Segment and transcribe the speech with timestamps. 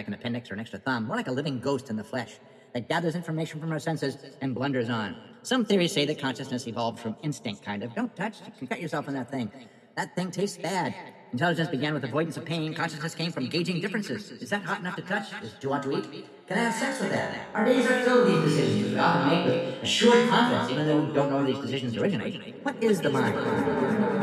[0.00, 2.40] like an appendix or an extra thumb, more like a living ghost in the flesh
[2.72, 5.14] that gathers information from our senses and blunders on.
[5.42, 7.94] Some theories say that consciousness evolved from instinct, kind of.
[7.94, 9.52] Don't touch, you can cut yourself on that thing.
[9.96, 10.94] That thing tastes bad.
[11.32, 12.72] Intelligence began with avoidance of pain.
[12.72, 14.30] Consciousness came from gauging differences.
[14.30, 15.26] Is that hot enough to touch?
[15.42, 16.26] Is, do you want to eat?
[16.46, 17.38] Can I have sex with that?
[17.52, 21.00] Our days are filled with these decisions we often make with assured confidence, even though
[21.02, 22.54] we don't know where these decisions originate.
[22.62, 24.19] What is the mind?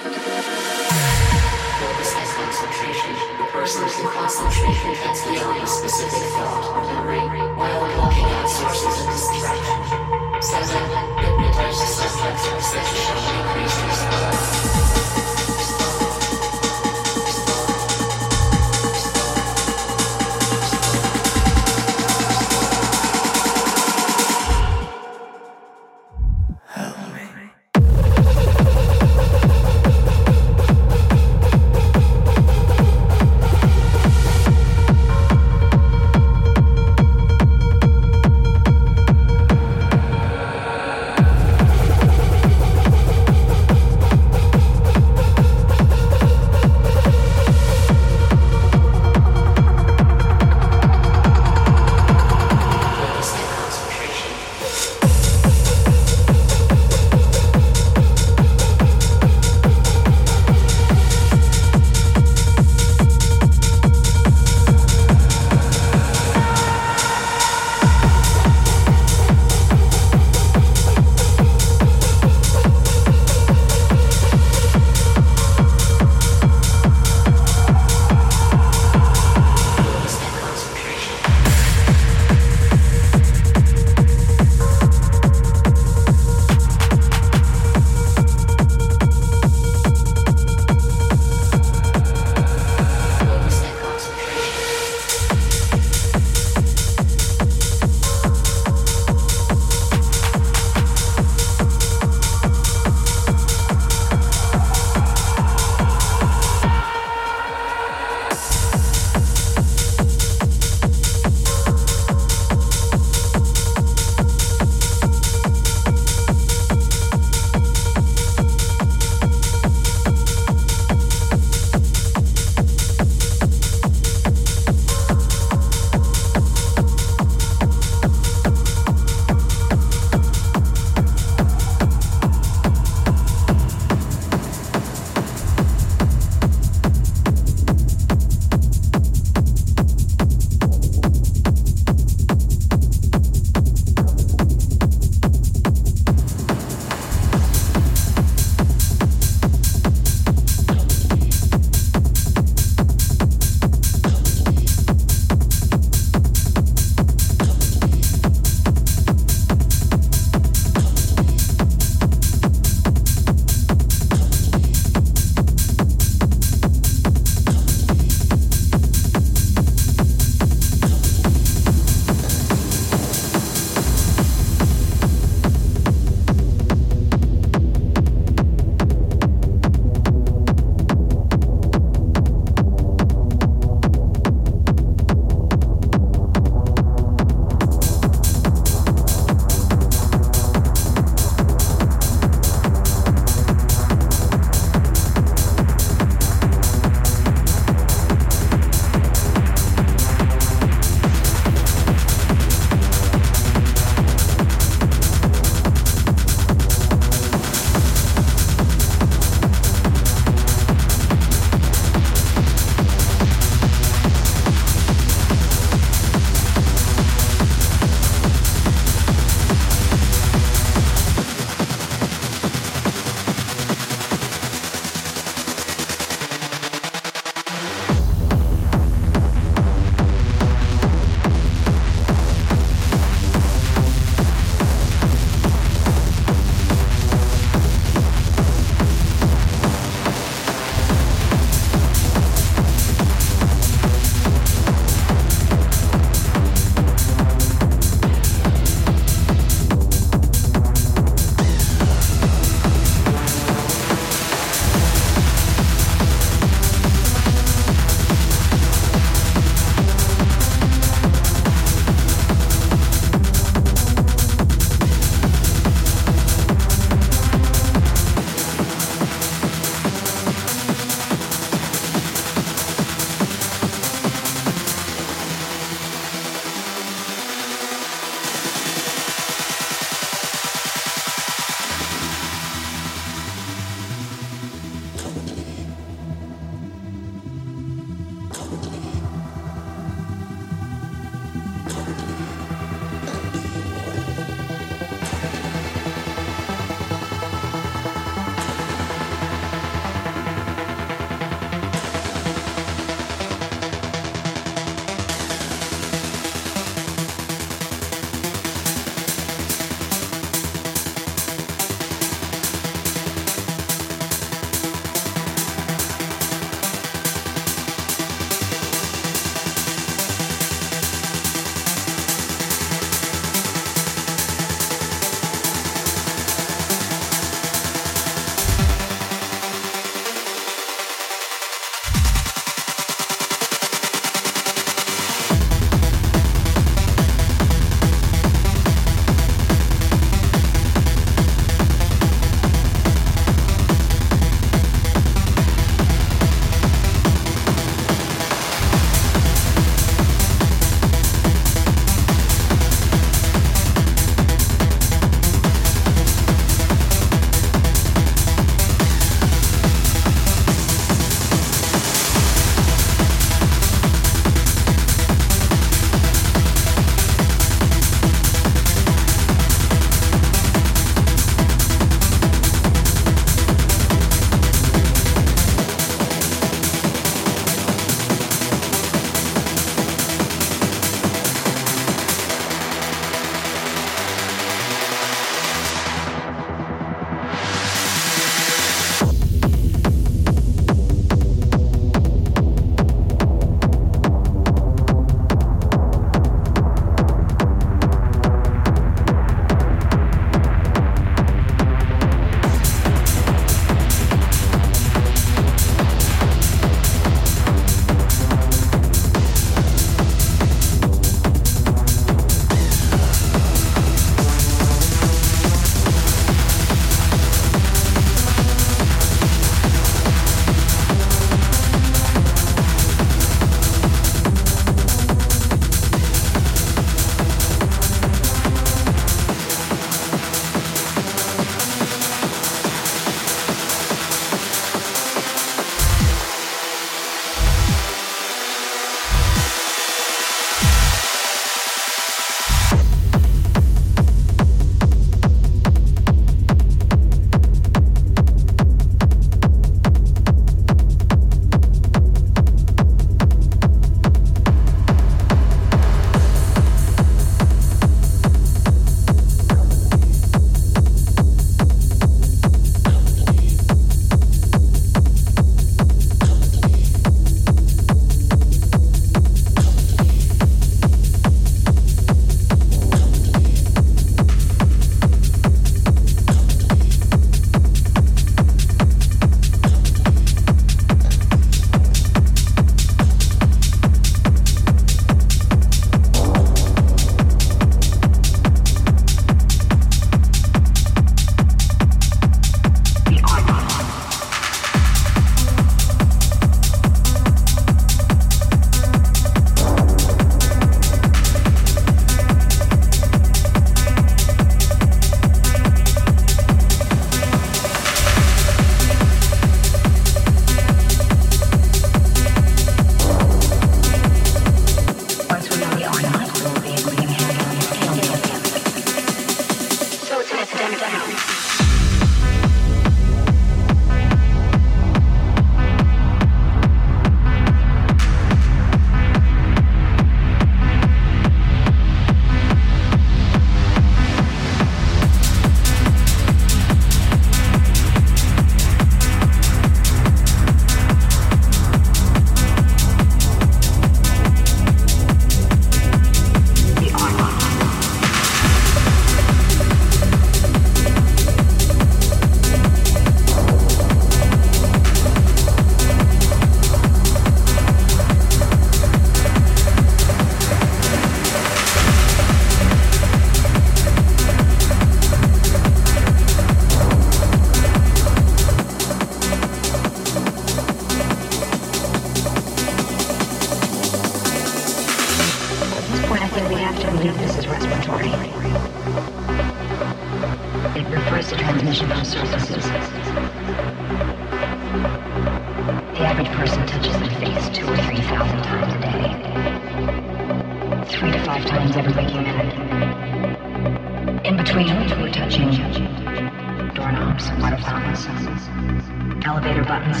[599.24, 600.00] Elevator buttons,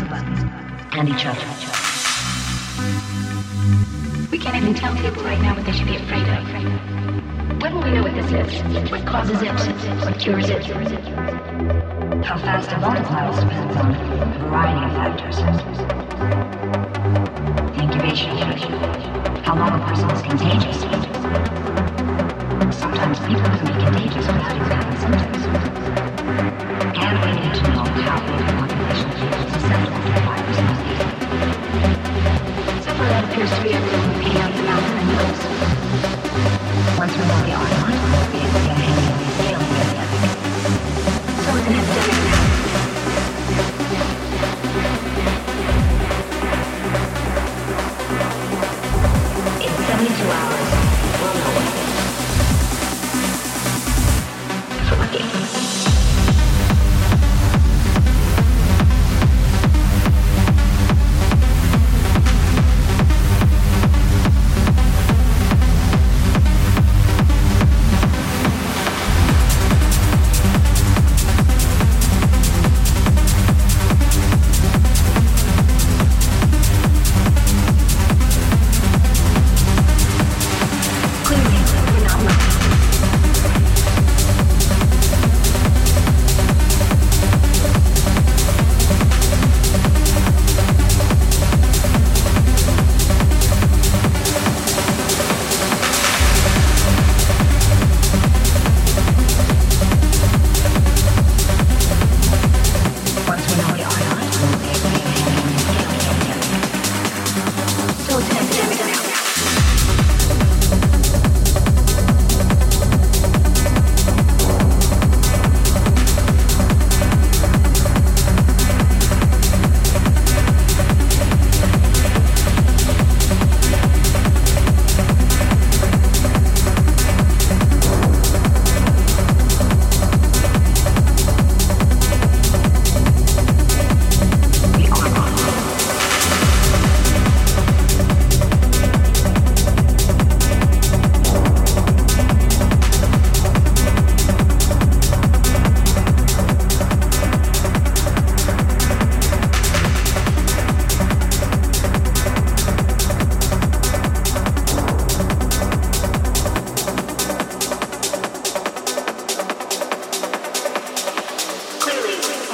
[0.92, 1.46] and each other.
[4.30, 6.44] We can't even tell people right now what they should be afraid of.
[7.62, 8.62] When will we know what this is?
[8.90, 9.52] What causes it?
[10.04, 10.64] What cures it?
[12.24, 15.36] How fast it multiplies depends on a variety of factors.
[17.76, 18.60] The incubation period,
[19.44, 20.80] how long a person is contagious.
[22.78, 25.79] Sometimes people can be contagious without even having symptoms.
[33.30, 35.42] Appears to be peeing out the mouth and the nose.
[36.98, 37.79] Once we know the R0,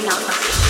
[0.06, 0.65] 想法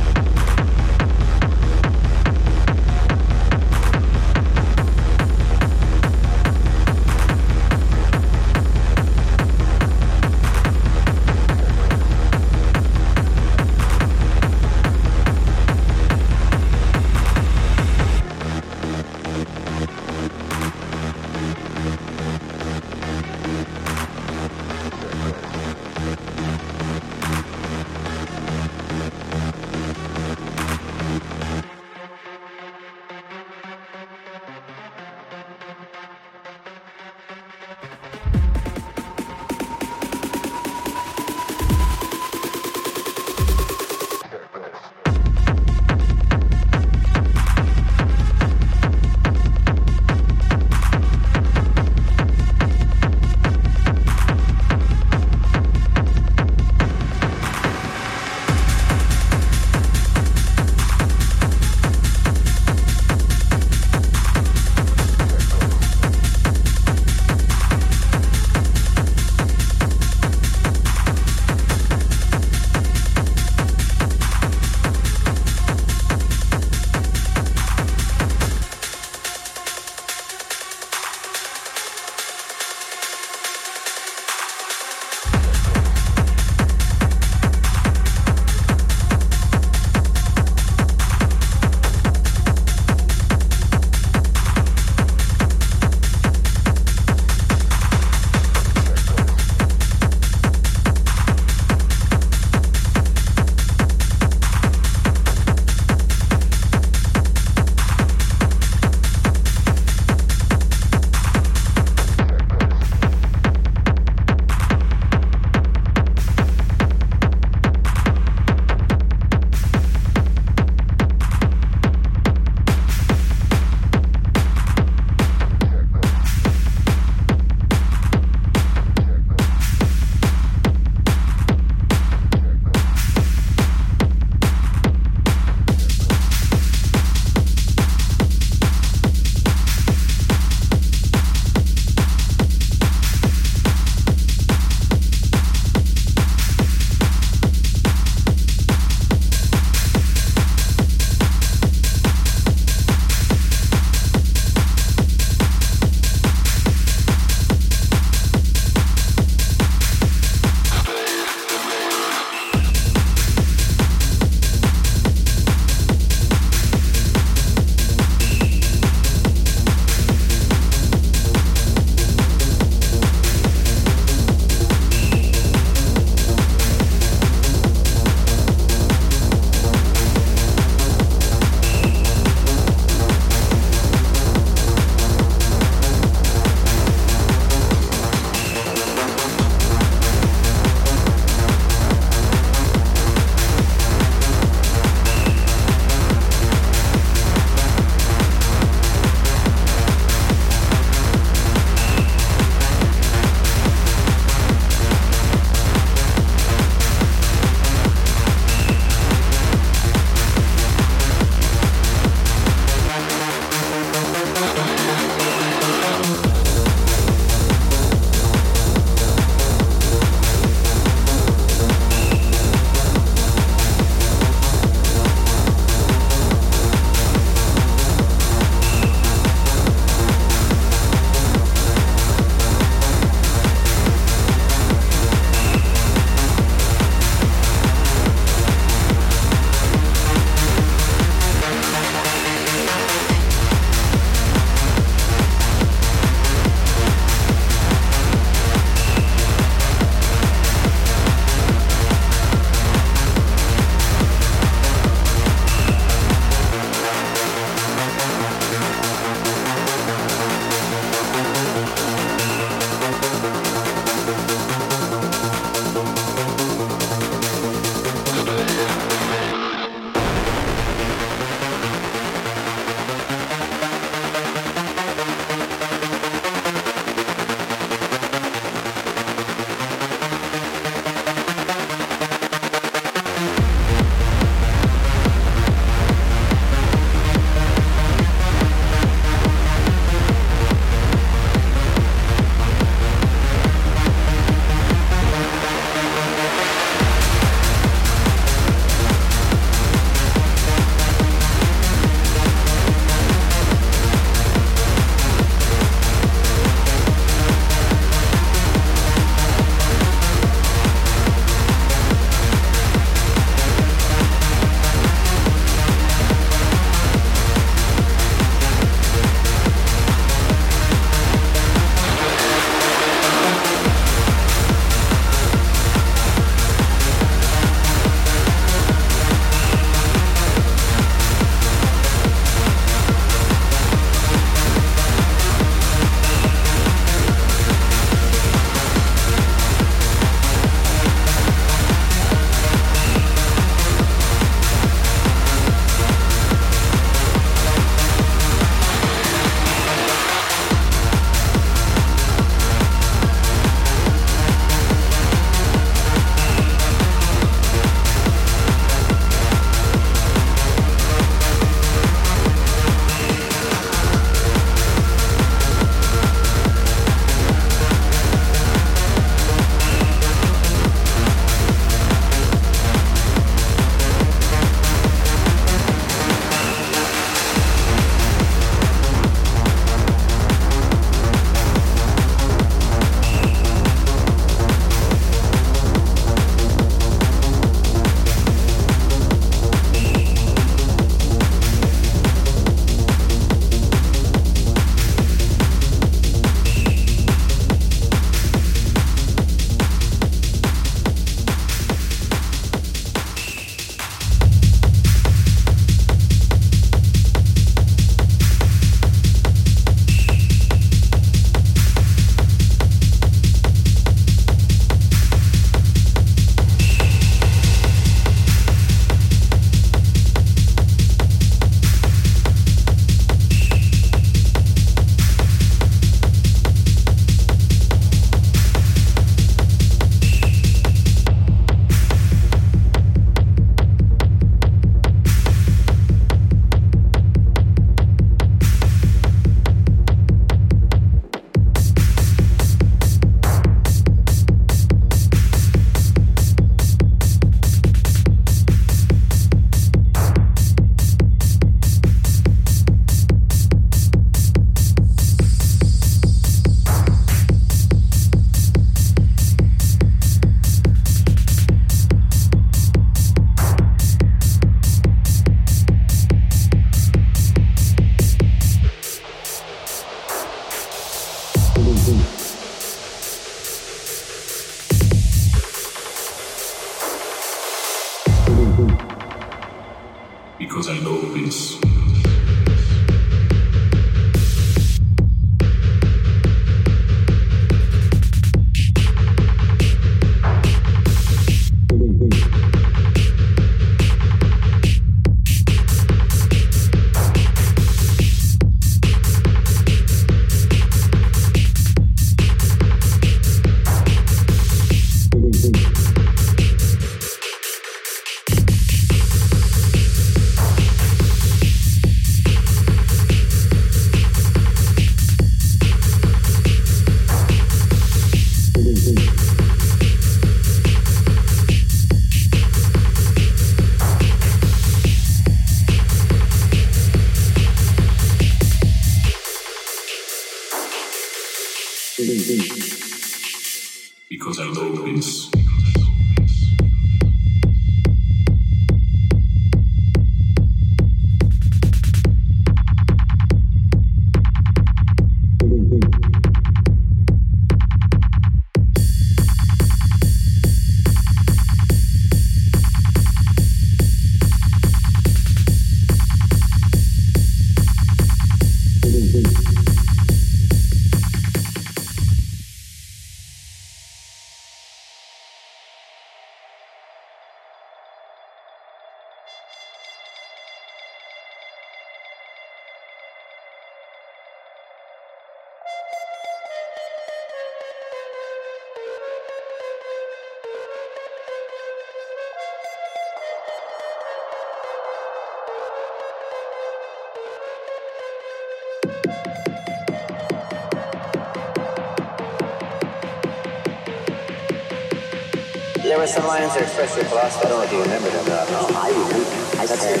[596.02, 597.46] were some lines that expressed your philosophy.
[597.46, 598.50] I don't know if you remember them or not.
[598.50, 599.30] No, I remember.
[599.60, 600.00] I said,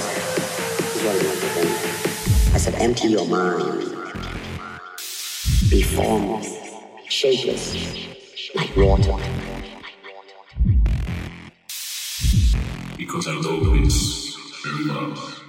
[0.90, 2.54] here's what I remember then.
[2.54, 3.88] I said, empty your mind.
[5.70, 6.58] Be formless,
[7.08, 7.76] shapeless,
[8.56, 9.16] like water.
[12.96, 15.41] Because I know this very well.